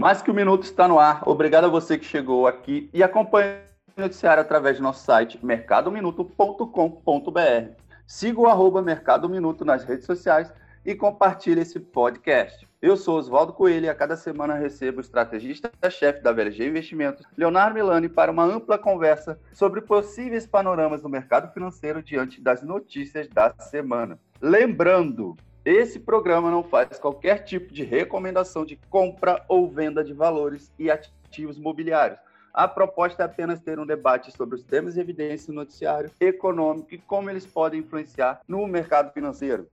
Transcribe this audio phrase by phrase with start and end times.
[0.00, 1.28] Mais que um minuto está no ar.
[1.28, 3.58] Obrigado a você que chegou aqui e acompanha
[3.94, 7.74] o noticiário através do nosso site mercadominuto.com.br.
[8.06, 10.50] Siga o arroba Mercado Minuto nas redes sociais
[10.86, 12.66] e compartilhe esse podcast.
[12.80, 17.74] Eu sou Oswaldo Coelho e a cada semana recebo o estrategista-chefe da VLG Investimentos, Leonardo
[17.74, 23.52] Milani, para uma ampla conversa sobre possíveis panoramas do mercado financeiro diante das notícias da
[23.58, 24.18] semana.
[24.40, 25.36] Lembrando,
[25.70, 30.90] esse programa não faz qualquer tipo de recomendação de compra ou venda de valores e
[30.90, 32.18] ativos mobiliários.
[32.52, 36.92] A proposta é apenas ter um debate sobre os temas de evidência no noticiário econômico
[36.92, 39.68] e como eles podem influenciar no mercado financeiro.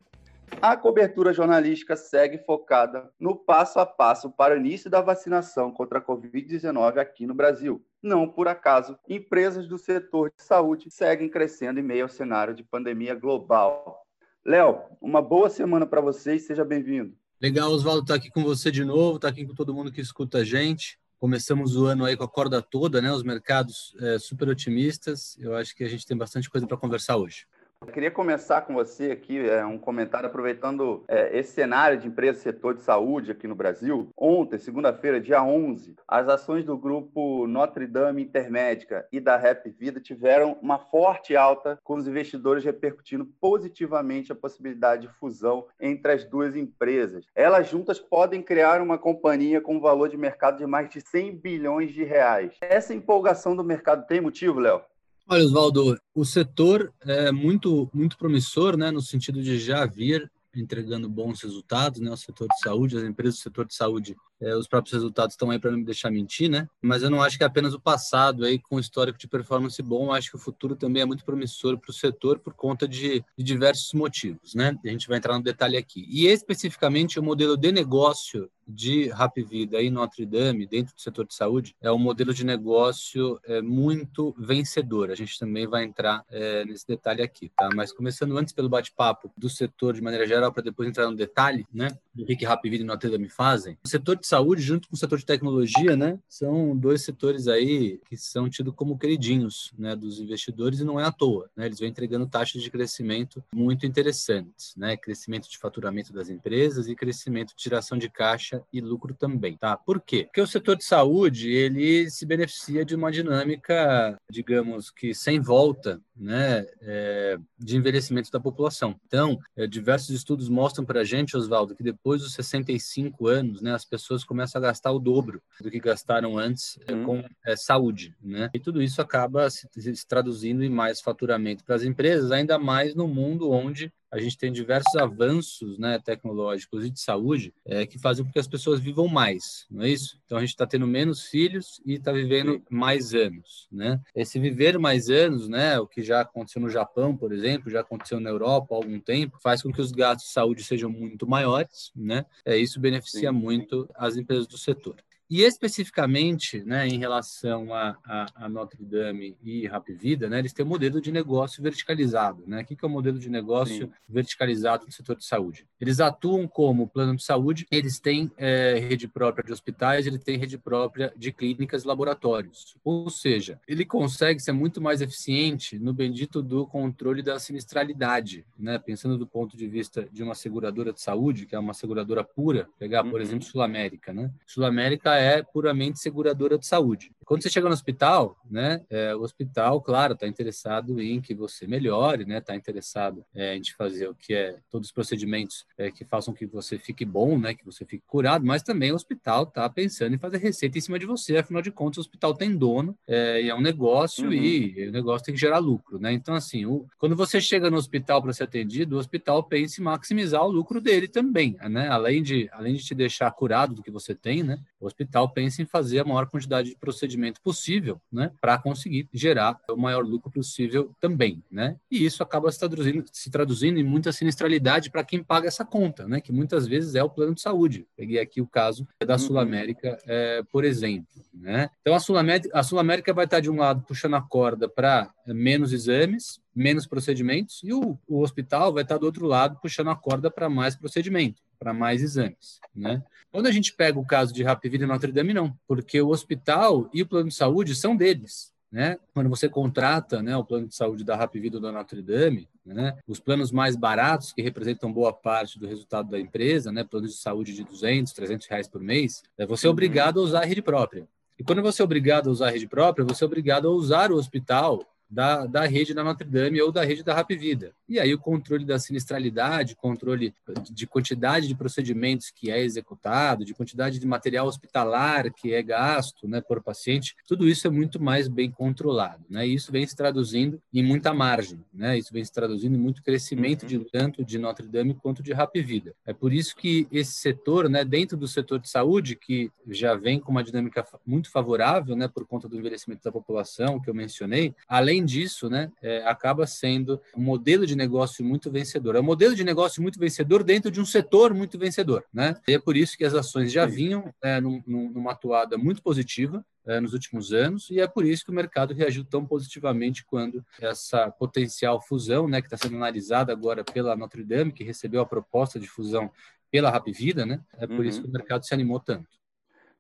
[0.62, 6.00] A cobertura jornalística segue focada no passo a passo para o início da vacinação contra
[6.00, 7.84] a Covid-19 aqui no Brasil.
[8.02, 12.64] Não por acaso, empresas do setor de saúde seguem crescendo em meio ao cenário de
[12.64, 14.07] pandemia global.
[14.48, 17.14] Léo, uma boa semana para vocês, seja bem-vindo.
[17.42, 19.92] Legal, Oswaldo, estar tá aqui com você de novo, estar tá aqui com todo mundo
[19.92, 20.98] que escuta a gente.
[21.20, 23.12] Começamos o ano aí com a corda toda, né?
[23.12, 25.38] Os mercados é, super otimistas.
[25.38, 27.46] Eu acho que a gente tem bastante coisa para conversar hoje.
[27.86, 32.40] Eu queria começar com você aqui, é, um comentário aproveitando é, esse cenário de empresa
[32.40, 34.10] setor de saúde aqui no Brasil.
[34.18, 40.02] Ontem, segunda-feira, dia 11, as ações do grupo Notre Dame Intermédica e da Rap Vida
[40.02, 46.26] tiveram uma forte alta, com os investidores repercutindo positivamente a possibilidade de fusão entre as
[46.26, 47.28] duas empresas.
[47.36, 51.38] Elas juntas podem criar uma companhia com um valor de mercado de mais de 100
[51.38, 52.58] bilhões de reais.
[52.60, 54.82] Essa empolgação do mercado tem motivo, Léo?
[55.30, 61.10] Olha, Oswaldo, o setor é muito, muito promissor, né, no sentido de já vir entregando
[61.10, 64.68] bons resultados, né, o setor de saúde, as empresas do setor de saúde é, os
[64.68, 66.68] próprios resultados estão aí para não me deixar mentir, né?
[66.82, 70.06] Mas eu não acho que é apenas o passado aí com histórico de performance bom,
[70.06, 73.24] eu acho que o futuro também é muito promissor para o setor por conta de,
[73.38, 74.78] de, diversos motivos, né?
[74.86, 76.06] A gente vai entrar no detalhe aqui.
[76.10, 81.26] E especificamente o modelo de negócio de Rap Vida e Notre Dame, dentro do setor
[81.26, 85.10] de saúde, é um modelo de negócio é, muito vencedor.
[85.10, 87.70] A gente também vai entrar é, nesse detalhe aqui, tá?
[87.74, 91.66] Mas começando antes pelo bate-papo do setor de maneira geral, para depois entrar no detalhe,
[91.74, 91.98] né?
[92.14, 93.78] Do que, que e Notre Dame fazem.
[93.84, 98.00] O setor de saúde, junto com o setor de tecnologia, né, são dois setores aí
[98.08, 101.50] que são tidos como queridinhos né, dos investidores e não é à toa.
[101.56, 106.88] Né, eles vêm entregando taxas de crescimento muito interessantes, né, crescimento de faturamento das empresas
[106.88, 109.58] e crescimento de geração de caixa e lucro também.
[109.58, 109.76] Tá?
[109.78, 110.24] Por quê?
[110.26, 116.02] Porque o setor de saúde ele se beneficia de uma dinâmica, digamos que sem volta,
[116.16, 118.96] né, é, de envelhecimento da população.
[119.06, 123.74] Então, é, diversos estudos mostram para a gente, Oswaldo, que depois dos 65 anos, né,
[123.74, 127.04] as pessoas pessoas começam a gastar o dobro do que gastaram antes uhum.
[127.04, 128.50] com é, saúde, né?
[128.54, 132.96] E tudo isso acaba se, se traduzindo em mais faturamento para as empresas, ainda mais
[132.96, 138.00] no mundo onde a gente tem diversos avanços né, tecnológicos e de saúde é, que
[138.00, 140.20] fazem com que as pessoas vivam mais, não é isso?
[140.26, 144.00] Então a gente está tendo menos filhos e está vivendo mais anos, né?
[144.16, 148.20] Esse viver mais anos, né, o que já aconteceu no Japão, por exemplo, já aconteceu
[148.20, 151.92] na Europa há algum tempo, faz com que os gastos de saúde sejam muito maiores,
[151.96, 152.26] né?
[152.46, 153.36] É isso beneficia Sim.
[153.36, 154.96] muito as empresas do setor.
[155.30, 160.54] E especificamente, né, em relação a, a, a Notre Dame e Rap Vida, né, eles
[160.54, 162.44] têm um modelo de negócio verticalizado.
[162.48, 162.62] Né?
[162.62, 163.92] O que é o um modelo de negócio Sim.
[164.08, 165.68] verticalizado no setor de saúde?
[165.82, 170.38] Eles atuam como plano de saúde, eles têm é, rede própria de hospitais, ele tem
[170.38, 172.78] rede própria de clínicas e laboratórios.
[172.84, 178.80] Ou seja, ele consegue ser muito mais eficiente no bendito do controle da sinistralidade, né?
[178.80, 182.70] pensando do ponto de vista de uma seguradora de saúde, que é uma seguradora pura,
[182.80, 183.20] pegar, por uhum.
[183.20, 184.14] exemplo, Sul América.
[184.14, 184.32] Né?
[184.46, 187.12] Sul América é puramente seguradora de saúde.
[187.28, 191.68] Quando você chega no hospital, né, é, o hospital, claro, está interessado em que você
[191.68, 195.92] melhore, né, está interessado é, em te fazer o que é todos os procedimentos é,
[195.92, 199.44] que façam que você fique bom, né, que você fique curado, mas também o hospital
[199.44, 201.36] está pensando em fazer receita em cima de você.
[201.36, 204.34] Afinal de contas, o hospital tem dono é, e é um negócio uhum.
[204.34, 206.14] e o negócio tem que gerar lucro, né?
[206.14, 209.84] Então, assim, o, quando você chega no hospital para ser atendido, o hospital pensa em
[209.84, 211.90] maximizar o lucro dele também, né?
[211.90, 214.58] Além de, além de te deixar curado do que você tem, né?
[214.80, 216.76] O hospital pensa em fazer a maior quantidade de
[217.18, 221.76] procedimento possível, né, para conseguir gerar o maior lucro possível também, né?
[221.90, 226.08] E isso acaba se traduzindo, se traduzindo em muita sinistralidade para quem paga essa conta,
[226.08, 226.22] né?
[226.22, 227.88] Que muitas vezes é o plano de saúde.
[227.96, 229.20] Peguei aqui o caso da uhum.
[229.20, 231.70] Sul América, é, por exemplo, né?
[231.82, 234.70] Então a Sul América, a Sul América vai estar de um lado puxando a corda
[234.70, 239.90] para menos exames, menos procedimentos, e o, o hospital vai estar do outro lado puxando
[239.90, 243.04] a corda para mais procedimento, para mais exames, né?
[243.32, 246.90] Quando a gente pega o caso de Rapvida e Notre Dame, não, porque o hospital
[246.94, 248.52] e o plano de saúde são deles.
[248.72, 248.98] né?
[249.14, 252.50] Quando você contrata, né, o plano de saúde da Rap Vida ou da Notre Dame,
[252.66, 257.12] né, os planos mais baratos que representam boa parte do resultado da empresa, né, planos
[257.12, 260.46] de saúde de 200, 300 reais por mês, é você é obrigado a usar a
[260.46, 261.08] rede própria.
[261.40, 264.12] E quando você é obrigado a usar a rede própria, você é obrigado a usar
[264.12, 267.74] o hospital da, da rede da Notre Dame ou da rede da Rap Vida.
[267.88, 270.34] E aí o controle da sinistralidade, controle
[270.70, 276.28] de quantidade de procedimentos que é executado, de quantidade de material hospitalar que é gasto
[276.28, 279.24] né, por paciente, tudo isso é muito mais bem controlado.
[279.30, 279.48] Né?
[279.48, 281.98] E isso vem se traduzindo em muita margem, né?
[281.98, 283.70] isso vem se traduzindo em muito crescimento uhum.
[283.70, 285.94] de tanto de Notre Dame quanto de Rap Vida.
[286.06, 290.20] É por isso que esse setor, né, dentro do setor de saúde, que já vem
[290.20, 294.54] com uma dinâmica muito favorável né, por conta do envelhecimento da população que eu mencionei,
[294.68, 298.96] além disso, né, é, acaba sendo um modelo de negócio muito vencedor.
[298.96, 302.36] É um modelo de negócio muito vencedor dentro de um setor muito vencedor, né?
[302.48, 306.46] E é por isso que as ações já vinham é, num, numa atuada muito positiva
[306.66, 310.44] é, nos últimos anos e é por isso que o mercado reagiu tão positivamente quando
[310.60, 315.06] essa potencial fusão, né, que está sendo analisada agora pela Notre Dame, que recebeu a
[315.06, 316.12] proposta de fusão
[316.52, 317.42] pela Rapvida, né?
[317.58, 317.84] É por uhum.
[317.84, 319.08] isso que o mercado se animou tanto.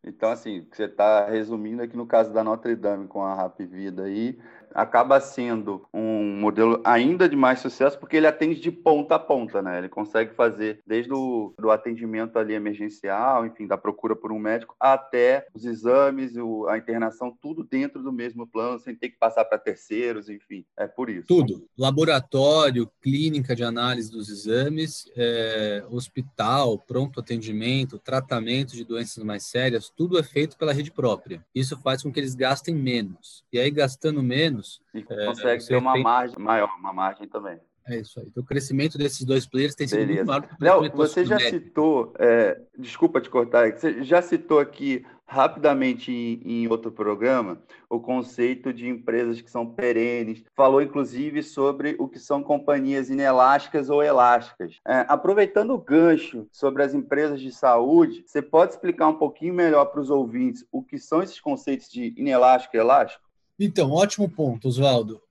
[0.03, 4.03] Então, assim, você está resumindo aqui no caso da Notre Dame com a Rap Vida
[4.03, 4.39] aí,
[4.73, 9.61] acaba sendo um modelo ainda de mais sucesso porque ele atende de ponta a ponta,
[9.61, 9.77] né?
[9.79, 14.75] Ele consegue fazer desde o do atendimento ali emergencial, enfim, da procura por um médico,
[14.79, 16.33] até os exames,
[16.67, 20.87] a internação, tudo dentro do mesmo plano, sem ter que passar para terceiros, enfim, é
[20.87, 21.27] por isso.
[21.27, 21.67] Tudo.
[21.77, 29.91] Laboratório, clínica de análise dos exames, é, hospital, pronto atendimento, tratamento de doenças mais sérias,
[29.95, 31.45] tudo é feito pela rede própria.
[31.53, 33.43] Isso faz com que eles gastem menos.
[33.51, 34.81] E aí, gastando menos.
[34.93, 35.93] E é, consegue ter uma.
[36.17, 37.59] Margem maior, uma margem também.
[37.87, 38.27] É isso aí.
[38.27, 40.25] Então, o crescimento desses dois players tem sido Beleza.
[40.25, 40.81] muito maior.
[40.81, 46.67] Léo, você já citou, é, desculpa te cortar, você já citou aqui rapidamente em, em,
[46.69, 50.43] outro programa o conceito de empresas que são perenes.
[50.55, 54.79] Falou, inclusive, sobre o que são companhias inelásticas ou elásticas.
[54.85, 59.85] É, aproveitando o gancho sobre as empresas de saúde, você pode explicar um pouquinho melhor
[59.85, 63.26] para os ouvintes o que são esses conceitos de inelástico e elástico?
[63.59, 65.21] Então, ótimo ponto, Oswaldo.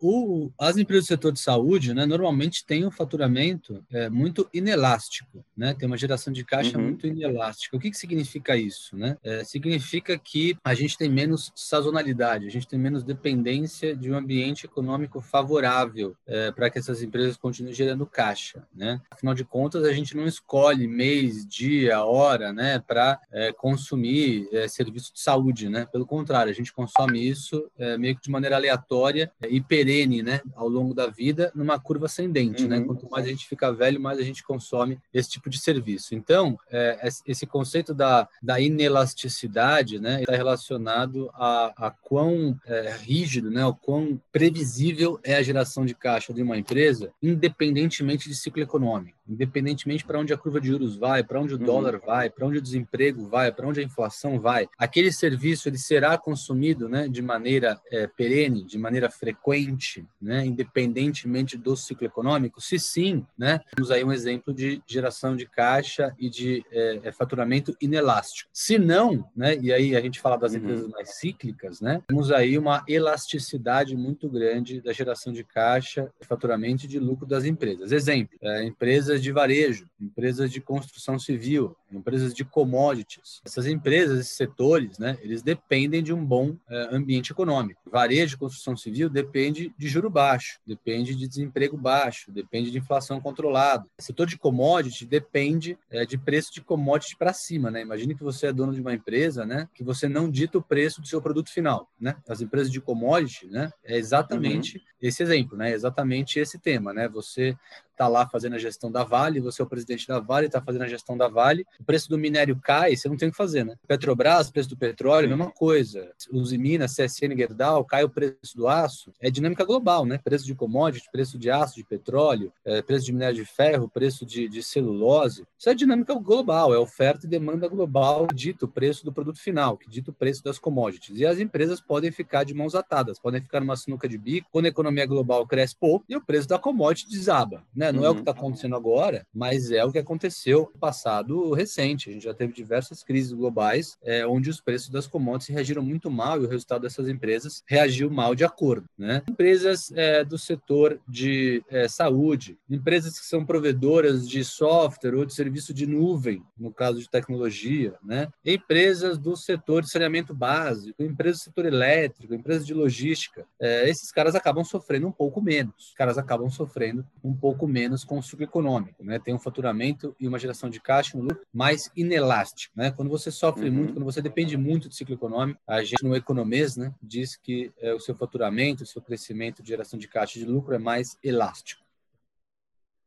[0.59, 5.75] as empresas do setor de saúde, né, normalmente têm um faturamento é, muito inelástico, né?
[5.75, 6.85] Tem uma geração de caixa uhum.
[6.85, 7.77] muito inelástica.
[7.77, 9.17] O que, que significa isso, né?
[9.23, 14.17] É, significa que a gente tem menos sazonalidade, a gente tem menos dependência de um
[14.17, 19.01] ambiente econômico favorável é, para que essas empresas continuem gerando caixa, né?
[19.11, 24.67] Afinal de contas, a gente não escolhe mês, dia, hora, né, para é, consumir é,
[24.67, 25.87] serviço de saúde, né?
[25.87, 30.95] Pelo contrário, a gente consome isso é, de maneira aleatória e perene, né, ao longo
[30.95, 32.77] da vida, numa curva ascendente, né?
[32.77, 32.83] uhum.
[32.83, 32.87] né?
[32.87, 36.15] Quanto mais a gente fica velho, mais a gente consome esse tipo de serviço.
[36.15, 43.51] Então, é, esse conceito da, da inelasticidade, né, está relacionado a, a quão é, rígido,
[43.51, 48.63] né, o quão previsível é a geração de caixa de uma empresa, independentemente de ciclo
[48.63, 51.65] econômico, independentemente para onde a curva de juros vai, para onde o uhum.
[51.65, 54.69] dólar vai, para onde o desemprego vai, para onde a inflação vai.
[54.79, 61.57] Aquele serviço ele será consumido, né, de maneira é, perene, de maneira frequente, né, independentemente
[61.57, 62.61] do ciclo econômico?
[62.61, 67.13] Se sim, né, temos aí um exemplo de geração de caixa e de é, é,
[67.13, 68.51] faturamento inelástico.
[68.53, 70.59] Se não, né, e aí a gente fala das uhum.
[70.59, 76.85] empresas mais cíclicas, né, temos aí uma elasticidade muito grande da geração de caixa, faturamento
[76.85, 77.93] e de lucro das empresas.
[77.93, 83.41] Exemplo, é, empresas de varejo, empresas de construção civil, empresas de commodities.
[83.45, 87.81] Essas empresas, esses setores, né, eles dependem de um bom é, ambiente econômico.
[87.91, 93.21] Varejo de construção civil depende de juro baixo, depende de desemprego baixo, depende de inflação
[93.21, 93.87] controlada.
[93.99, 97.83] O setor de commodity depende é, de preço de commodity para cima, né?
[97.83, 101.01] Imagine que você é dono de uma empresa, né, que você não dita o preço
[101.01, 102.17] do seu produto final, né?
[102.29, 104.85] As empresas de commodity, né, é exatamente uhum.
[105.01, 105.71] esse exemplo, né?
[105.71, 107.09] É exatamente esse tema, né?
[107.09, 107.57] Você
[107.97, 110.83] está lá fazendo a gestão da Vale, você é o presidente da Vale, está fazendo
[110.83, 113.65] a gestão da Vale, o preço do minério cai, você não tem o que fazer,
[113.65, 113.75] né?
[113.89, 116.13] Petrobras, preço do petróleo, mesma coisa.
[116.31, 119.11] Uzi Minas, CSN, Gerdau, cai o preço do aço.
[119.19, 120.19] É dinâmica global, né?
[120.19, 124.27] Preço de commodity, preço de aço, de petróleo, é, preço de minério de ferro, preço
[124.27, 125.47] de, de celulose.
[125.59, 129.79] Isso é dinâmica global, é oferta e demanda global, dito o preço do produto final,
[129.79, 131.19] que dito o preço das commodities.
[131.19, 134.67] E as empresas podem ficar de mãos atadas, podem ficar numa sinuca de bico, quando
[134.67, 137.87] a economia global cresce pouco e o preço da commodity desaba, né?
[137.87, 137.93] Né?
[137.93, 138.07] Não uhum.
[138.07, 138.39] é o que está uhum.
[138.39, 142.09] acontecendo agora agora, mas é o que aconteceu no passado recente.
[142.09, 146.11] A gente já teve diversas crises globais é, onde os preços das commodities reagiram muito
[146.11, 148.89] mal e o resultado dessas empresas reagiu mal de acordo.
[148.97, 149.23] Né?
[149.29, 155.35] Empresas é, do setor de é, saúde, empresas que são provedoras de software ou de
[155.35, 158.29] serviço de nuvem, no caso de tecnologia, né?
[158.45, 164.11] empresas do setor de saneamento básico, empresas do setor elétrico, empresas de logística, é, esses
[164.11, 165.89] caras acabam sofrendo um pouco menos.
[165.89, 168.86] Os caras acabam sofrendo um pouco menos com o ciclo econômico.
[169.01, 169.19] Né?
[169.19, 172.73] Tem um faturamento e uma geração de caixa um lucro mais inelástico.
[172.77, 172.91] Né?
[172.91, 173.75] Quando você sofre uhum.
[173.75, 177.73] muito, quando você depende muito do ciclo econômico, a gente no Economês né, diz que
[177.79, 181.19] é, o seu faturamento, o seu crescimento de geração de caixa de lucro é mais
[181.23, 181.85] elástico.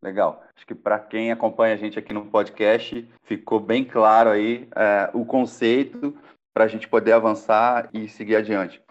[0.01, 0.43] Legal.
[0.55, 5.09] Acho que para quem acompanha a gente aqui no podcast, ficou bem claro aí é,
[5.13, 6.17] o conceito
[6.53, 8.81] para a gente poder avançar e seguir adiante.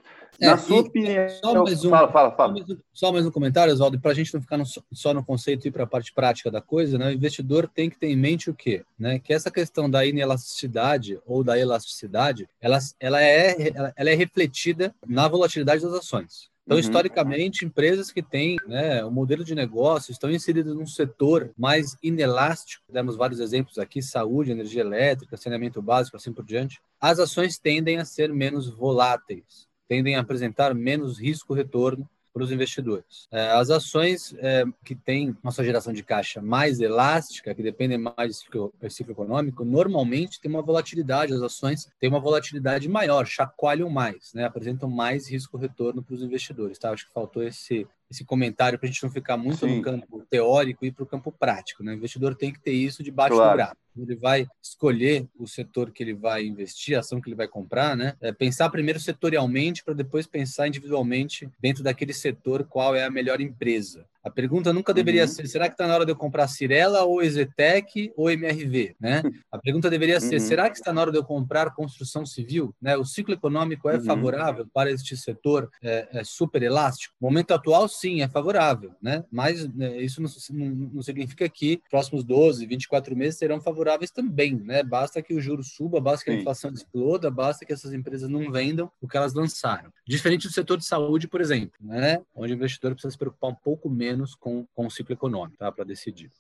[0.41, 1.29] É, Na sua opinião.
[1.29, 2.49] Só mais um, fala, fala, fala.
[2.49, 5.13] Só mais um, só mais um comentário, Oswaldo, para a gente não ficar no, só
[5.13, 7.09] no conceito e ir para a parte prática da coisa, né?
[7.09, 8.85] o investidor tem que ter em mente o quê?
[8.97, 9.19] Né?
[9.19, 14.95] Que essa questão da inelasticidade ou da elasticidade, ela, ela, é, ela, ela é refletida
[15.05, 16.49] na volatilidade das ações.
[16.65, 16.83] Então, uhum.
[16.83, 22.85] historicamente, empresas que têm né, um modelo de negócio estão inseridas num setor mais inelástico,
[22.93, 27.97] demos vários exemplos aqui, saúde, energia elétrica, saneamento básico, assim por diante, as ações tendem
[27.97, 33.27] a ser menos voláteis tendem a apresentar menos risco-retorno para os investidores.
[33.33, 37.99] É, as ações é, que têm uma sua geração de caixa mais elástica, que dependem
[37.99, 42.89] mais do ciclo, do ciclo econômico, normalmente tem uma volatilidade, as ações têm uma volatilidade
[42.89, 44.45] maior, chacoalham mais, né?
[44.45, 46.79] apresentam mais risco-retorno para os investidores.
[46.79, 46.91] Tá?
[46.91, 49.77] Acho que faltou esse, esse comentário para a gente não ficar muito Sim.
[49.77, 51.83] no campo teórico e para o campo prático.
[51.83, 51.93] Né?
[51.93, 53.51] O investidor tem que ter isso debaixo claro.
[53.51, 53.77] do braço.
[54.03, 57.97] Ele vai escolher o setor que ele vai investir, a ação que ele vai comprar,
[57.97, 58.17] né?
[58.21, 63.41] É pensar primeiro setorialmente para depois pensar individualmente dentro daquele setor qual é a melhor
[63.41, 64.07] empresa.
[64.29, 65.29] A pergunta nunca deveria uhum.
[65.29, 68.95] ser: será que está na hora de eu comprar Cirela ou Exetec ou MRV?
[69.01, 69.23] Né?
[69.51, 70.47] A pergunta deveria ser: uhum.
[70.47, 72.75] será que está na hora de eu comprar construção civil?
[72.81, 72.97] Né?
[72.97, 74.05] O ciclo econômico é uhum.
[74.05, 77.15] favorável para este setor é, é super elástico?
[77.21, 79.25] No momento atual, sim, é favorável, né?
[79.31, 84.57] mas né, isso não, não, não, significa que próximos 12, 24 meses serão favoráveis também.
[84.57, 84.83] Né?
[84.83, 88.51] Basta que o juro suba, basta que a inflação exploda, basta que essas empresas não
[88.51, 89.93] vendam o que elas lançaram.
[90.07, 92.21] Diferente do setor de saúde, por exemplo, né?
[92.35, 95.57] onde o investidor precisa se preocupar um pouco menos menos com, com o ciclo econômico,
[95.57, 95.71] tá?
[95.71, 96.31] Para decidir.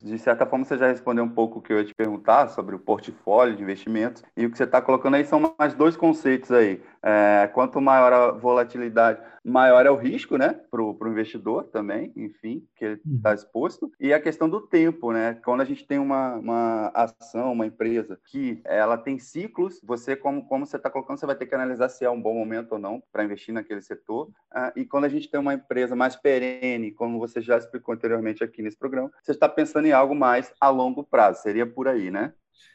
[0.00, 2.74] De certa forma, você já respondeu um pouco o que eu ia te perguntar sobre
[2.74, 4.22] o portfólio de investimentos.
[4.36, 6.82] E o que você está colocando aí são mais dois conceitos aí.
[7.04, 12.64] É, quanto maior a volatilidade, maior é o risco, né, para o investidor também, enfim,
[12.76, 13.34] que ele está uhum.
[13.34, 13.92] exposto.
[13.98, 15.38] E a questão do tempo, né?
[15.44, 20.46] Quando a gente tem uma, uma ação, uma empresa que ela tem ciclos, você, como,
[20.46, 22.78] como você está colocando, você vai ter que analisar se é um bom momento ou
[22.78, 24.30] não para investir naquele setor.
[24.50, 28.44] Ah, e quando a gente tem uma empresa mais perene, como você já explicou anteriormente
[28.44, 31.42] aqui nesse programa, você está pensando em algo mais a longo prazo.
[31.42, 32.32] Seria por aí, né?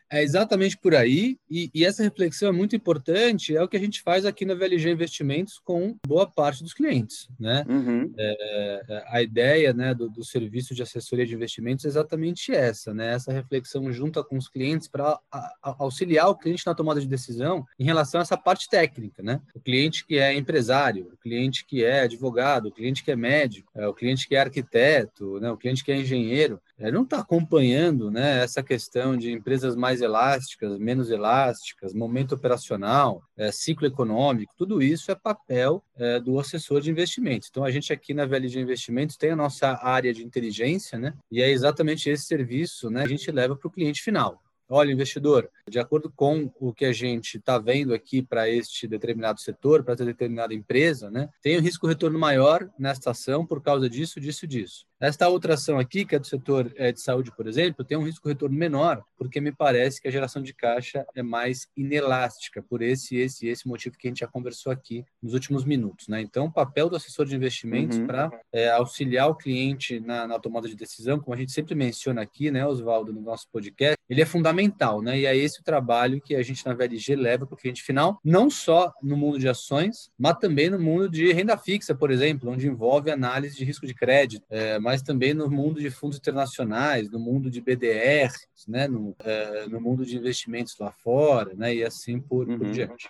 [0.09, 3.79] É exatamente por aí, e, e, essa reflexão é muito importante, é o que a
[3.79, 7.27] gente faz aqui na VLG Investimentos com boa parte dos clientes.
[7.37, 7.65] Né?
[7.67, 8.13] Uhum.
[8.17, 12.93] É, é, a ideia né, do, do, serviço de assessoria de investimentos é exatamente essa,
[12.93, 13.13] né?
[13.13, 15.19] essa reflexão junto com os clientes para
[15.61, 19.21] auxiliar o cliente na tomada de decisão em relação a essa parte técnica.
[19.21, 19.41] Né?
[19.53, 23.71] O cliente que é empresário, o cliente que é advogado, o cliente que é médico,
[23.75, 25.51] é, o cliente que é arquiteto, né?
[25.51, 30.77] o cliente que é engenheiro, não está acompanhando né, essa questão de empresas mais elásticas,
[30.77, 36.91] menos elásticas, momento operacional, é, ciclo econômico, tudo isso é papel é, do assessor de
[36.91, 37.47] investimentos.
[37.49, 41.41] Então, a gente aqui na VLG Investimentos tem a nossa área de inteligência, né, e
[41.41, 44.41] é exatamente esse serviço né, que a gente leva para o cliente final.
[44.69, 49.39] Olha, investidor, de acordo com o que a gente está vendo aqui para este determinado
[49.39, 53.89] setor, para essa determinada empresa, né, tem um risco retorno maior nesta ação por causa
[53.89, 54.85] disso, disso, disso.
[54.99, 58.03] Esta outra ação aqui, que é do setor é, de saúde, por exemplo, tem um
[58.03, 62.81] risco retorno menor, porque me parece que a geração de caixa é mais inelástica, por
[62.81, 66.07] esse, esse e esse motivo que a gente já conversou aqui nos últimos minutos.
[66.07, 66.21] Né?
[66.21, 68.07] Então, o papel do assessor de investimentos uhum.
[68.07, 72.21] para é, auxiliar o cliente na, na, tomada de decisão, como a gente sempre menciona
[72.21, 75.19] aqui, né, Oswaldo, no nosso podcast, ele é fundamental, né?
[75.19, 78.19] E é esse o trabalho que a gente na VLG leva para o cliente final,
[78.23, 82.49] não só no mundo de ações, mas também no mundo de renda fixa, por exemplo,
[82.49, 87.11] onde envolve análise de risco de crédito, é, mas também no mundo de fundos internacionais,
[87.11, 91.83] no mundo de BDRs, né, no, é, no mundo de investimentos lá fora, né, e
[91.83, 92.57] assim por, uhum.
[92.57, 93.09] por diante.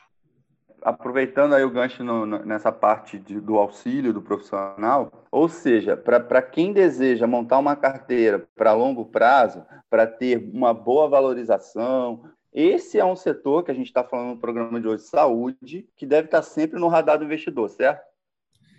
[0.82, 5.96] Aproveitando aí o gancho no, no, nessa parte de, do auxílio do profissional, ou seja,
[5.96, 12.98] para quem deseja montar uma carteira para longo prazo, para ter uma boa valorização, esse
[12.98, 16.26] é um setor que a gente está falando no programa de hoje, saúde, que deve
[16.26, 18.02] estar sempre no radar do investidor, certo?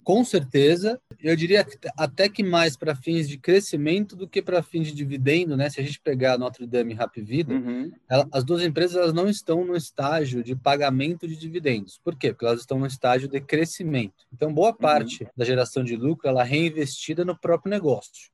[0.08, 0.98] Com certeza.
[1.22, 5.54] Eu diria até que mais para fins de crescimento do que para fins de dividendo,
[5.54, 5.68] né?
[5.68, 7.92] Se a gente pegar Notre Dame e Rap Vida, uhum.
[8.08, 12.00] ela, as duas empresas elas não estão no estágio de pagamento de dividendos.
[12.02, 12.32] Por quê?
[12.32, 14.24] Porque elas estão no estágio de crescimento.
[14.32, 14.76] Então, boa uhum.
[14.76, 15.30] parte uhum.
[15.36, 18.30] da geração de lucro ela é reinvestida no próprio negócio.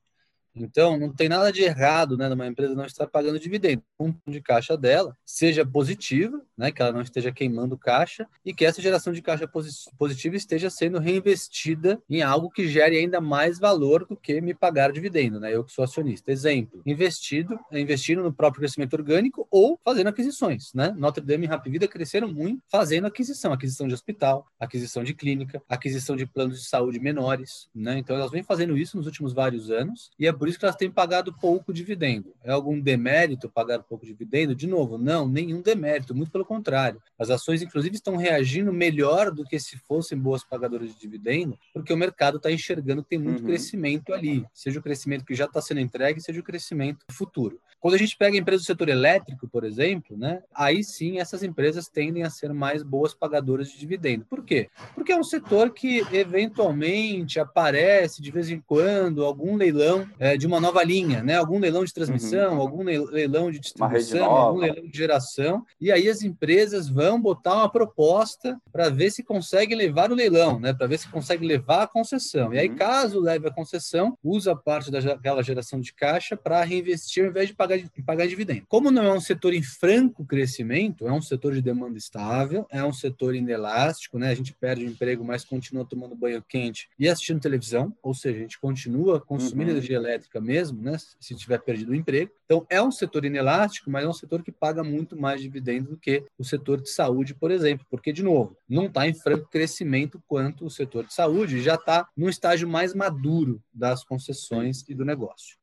[0.55, 3.83] Então, não tem nada de errado, né, numa empresa não estar pagando dividendo.
[3.99, 8.65] Um de caixa dela seja positiva, né, que ela não esteja queimando caixa e que
[8.65, 9.49] essa geração de caixa
[9.97, 14.91] positiva esteja sendo reinvestida em algo que gere ainda mais valor do que me pagar
[14.91, 15.53] dividendo, né?
[15.53, 16.31] Eu que sou acionista.
[16.31, 20.93] Exemplo, investido, investindo no próprio crescimento orgânico ou fazendo aquisições, né?
[20.97, 26.15] Notre Dame e Rapvida cresceram muito fazendo aquisição, aquisição de hospital, aquisição de clínica, aquisição
[26.15, 27.97] de planos de saúde menores, né?
[27.97, 30.75] Então elas vêm fazendo isso nos últimos vários anos e é por isso que elas
[30.75, 32.31] têm pagado pouco dividendo.
[32.43, 34.53] É algum demérito pagar pouco dividendo?
[34.53, 37.01] De novo, não, nenhum demérito, muito pelo contrário.
[37.17, 41.91] As ações, inclusive, estão reagindo melhor do que se fossem boas pagadoras de dividendo, porque
[41.91, 43.47] o mercado está enxergando que tem muito uhum.
[43.47, 47.59] crescimento ali, seja o crescimento que já está sendo entregue, seja o crescimento futuro.
[47.79, 51.87] Quando a gente pega empresas do setor elétrico, por exemplo, né, aí sim essas empresas
[51.87, 54.25] tendem a ser mais boas pagadoras de dividendo.
[54.25, 54.69] Por quê?
[54.93, 60.47] Porque é um setor que eventualmente aparece de vez em quando algum leilão é, de
[60.47, 61.35] uma nova linha, né?
[61.35, 62.61] Algum leilão de transmissão, uhum.
[62.61, 65.65] algum leilão de distribuição, algum leilão de geração.
[65.79, 70.59] E aí as empresas vão botar uma proposta para ver se consegue levar o leilão,
[70.59, 70.73] né?
[70.73, 72.53] Para ver se consegue levar a concessão.
[72.53, 72.75] E aí, uhum.
[72.75, 77.53] caso leve a concessão, usa parte daquela geração de caixa para reinvestir ao invés de
[77.53, 78.63] pagar, de pagar dividendo.
[78.67, 82.83] Como não é um setor em franco crescimento, é um setor de demanda estável, é
[82.83, 84.29] um setor inelástico, né?
[84.29, 88.37] A gente perde o emprego, mas continua tomando banho quente e assistindo televisão, ou seja,
[88.37, 89.77] a gente continua consumindo uhum.
[89.77, 92.31] energia elétrica elétrica mesmo, né, se tiver perdido o emprego.
[92.45, 95.97] Então, é um setor inelástico, mas é um setor que paga muito mais dividendo do
[95.97, 100.21] que o setor de saúde, por exemplo, porque, de novo, não está em franco crescimento
[100.27, 105.05] quanto o setor de saúde, já está num estágio mais maduro das concessões e do
[105.05, 105.57] negócio.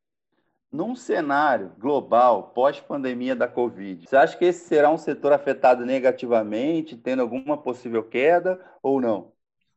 [0.71, 6.97] Num cenário global, pós-pandemia da Covid, você acha que esse será um setor afetado negativamente,
[6.97, 9.33] tendo alguma possível queda ou não?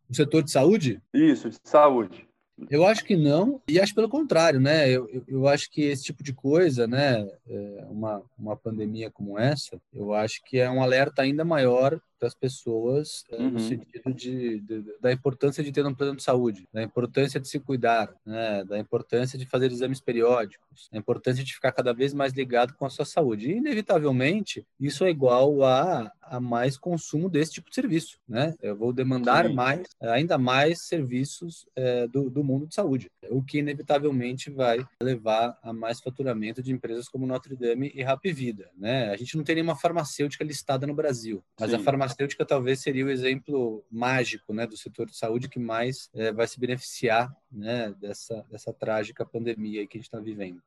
[0.10, 1.02] O setor de saúde?
[1.14, 2.26] Isso, de saúde.
[2.70, 4.90] Eu acho que não, e acho pelo contrário, né?
[4.90, 7.30] Eu, eu, eu acho que esse tipo de coisa, né?
[7.48, 12.28] É uma, uma pandemia como essa, eu acho que é um alerta ainda maior para
[12.28, 13.52] as pessoas eh, uhum.
[13.52, 17.48] no sentido de, de, da importância de ter um plano de saúde, da importância de
[17.48, 22.14] se cuidar, né, da importância de fazer exames periódicos, da importância de ficar cada vez
[22.14, 23.52] mais ligado com a sua saúde.
[23.52, 28.56] E, inevitavelmente, isso é igual a, a mais consumo desse tipo de serviço, né?
[28.62, 29.54] Eu vou demandar Sim.
[29.54, 35.58] mais, ainda mais serviços é, do, do mundo de saúde, o que inevitavelmente vai levar
[35.62, 39.10] a mais faturamento de empresas como Notre Dame e Rap Vida, né?
[39.12, 41.78] A gente não tem nenhuma farmacêutica listada no Brasil, mas Sim.
[41.78, 46.10] a farmacêutica farmacêutica talvez seria o exemplo mágico né, do setor de saúde que mais
[46.14, 50.62] é, vai se beneficiar né, dessa, dessa trágica pandemia que a gente está vivendo.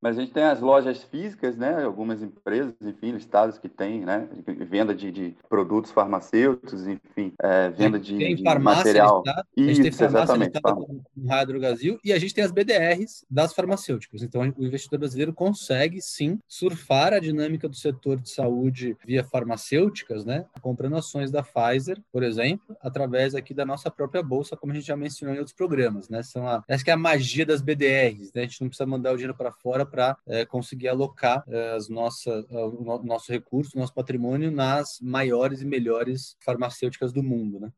[0.00, 1.82] Mas a gente tem as lojas físicas, né?
[1.82, 4.28] Algumas empresas, enfim, estados que têm, né?
[4.46, 9.22] Venda de, de produtos farmacêuticos, enfim, é, venda de, tem de material.
[9.26, 10.60] Estado, Isso, a gente tem farmácia exatamente.
[10.60, 14.22] Com Raio do Brasil e a gente tem as BDRs das farmacêuticas.
[14.22, 20.24] Então, o investidor brasileiro consegue, sim, surfar a dinâmica do setor de saúde via farmacêuticas,
[20.24, 20.46] né?
[20.60, 24.86] Comprando ações da Pfizer, por exemplo, através aqui da nossa própria bolsa, como a gente
[24.86, 26.22] já mencionou em outros programas, né?
[26.22, 28.42] São a, essa que é a magia das BDRs, né?
[28.42, 31.88] A gente não precisa mandar o dinheiro para fora para é, conseguir alocar é, as
[31.88, 37.72] nossas, o nosso recurso, nosso patrimônio nas maiores e melhores farmacêuticas do mundo, né?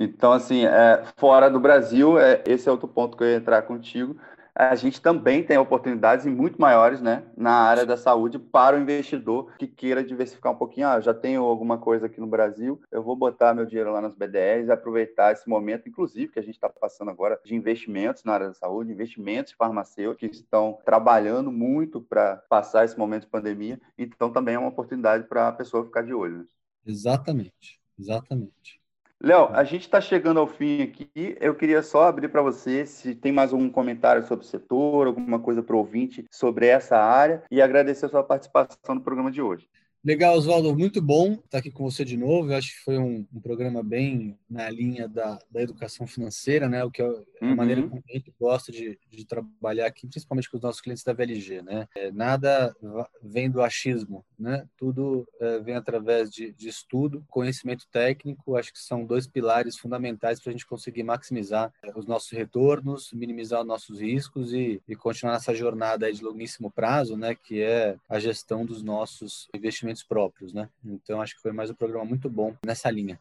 [0.00, 3.62] Então, assim, é, fora do Brasil, é, esse é outro ponto que eu ia entrar
[3.62, 4.16] contigo
[4.58, 9.52] a gente também tem oportunidades muito maiores né, na área da saúde para o investidor
[9.56, 10.88] que queira diversificar um pouquinho.
[10.88, 14.16] Ah, já tenho alguma coisa aqui no Brasil, eu vou botar meu dinheiro lá nas
[14.16, 18.48] BDRs aproveitar esse momento, inclusive, que a gente está passando agora de investimentos na área
[18.48, 23.80] da saúde, investimentos farmacêuticos que estão trabalhando muito para passar esse momento de pandemia.
[23.96, 26.38] Então, também é uma oportunidade para a pessoa ficar de olho.
[26.38, 26.44] Né?
[26.84, 28.77] Exatamente, exatamente.
[29.20, 31.10] Léo, a gente está chegando ao fim aqui.
[31.40, 35.40] Eu queria só abrir para você se tem mais algum comentário sobre o setor, alguma
[35.40, 39.42] coisa para o ouvinte sobre essa área e agradecer a sua participação no programa de
[39.42, 39.68] hoje.
[40.04, 42.52] Legal, Oswaldo, muito bom estar aqui com você de novo.
[42.52, 46.84] Eu acho que foi um, um programa bem na linha da, da, educação financeira, né?
[46.84, 47.56] O que é a uhum.
[47.56, 51.12] maneira como a gente gosta de, de, trabalhar aqui, principalmente com os nossos clientes da
[51.12, 51.88] VLG, né?
[51.96, 52.74] É, nada
[53.20, 54.66] vem do achismo, né?
[54.76, 58.56] Tudo é, vem através de, de, estudo, conhecimento técnico.
[58.56, 63.12] Acho que são dois pilares fundamentais para a gente conseguir maximizar é, os nossos retornos,
[63.12, 67.34] minimizar os nossos riscos e, e continuar nessa jornada de longuíssimo prazo, né?
[67.34, 70.68] Que é a gestão dos nossos investimentos próprios, né?
[70.84, 73.18] Então acho que foi mais um programa muito bom nessa linha.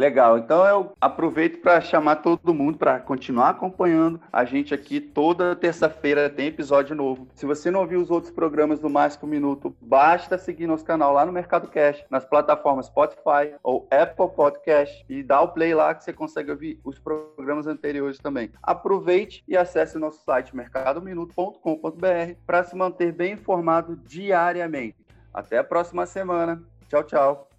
[0.00, 4.98] Legal, então eu aproveito para chamar todo mundo para continuar acompanhando a gente aqui.
[4.98, 7.28] Toda terça-feira tem episódio novo.
[7.34, 11.26] Se você não ouviu os outros programas do Mais Minuto, basta seguir nosso canal lá
[11.26, 16.02] no Mercado Cash, nas plataformas Spotify ou Apple Podcast e dá o play lá que
[16.02, 18.50] você consegue ouvir os programas anteriores também.
[18.62, 24.96] Aproveite e acesse o nosso site mercadominuto.com.br para se manter bem informado diariamente.
[25.34, 26.62] Até a próxima semana.
[26.88, 27.49] Tchau, tchau.